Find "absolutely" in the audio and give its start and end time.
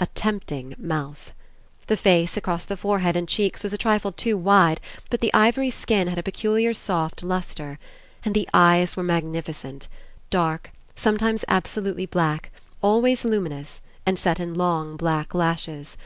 11.48-12.06